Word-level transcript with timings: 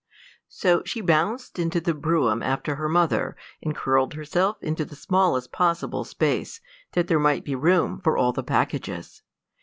So 0.49 0.81
she 0.83 0.99
bounced 0.99 1.59
into 1.59 1.79
the 1.79 1.93
brougham 1.93 2.41
after 2.41 2.73
her 2.73 2.89
mother, 2.89 3.37
and 3.61 3.75
curled 3.75 4.15
herself 4.15 4.57
into 4.63 4.83
the 4.83 4.95
smallest 4.95 5.51
possible 5.51 6.03
space, 6.05 6.59
that 6.93 7.05
there 7.07 7.19
might 7.19 7.45
be 7.45 7.53
room 7.53 7.99
for 7.99 8.17
all 8.17 8.33
the 8.33 8.41
packages. 8.41 9.21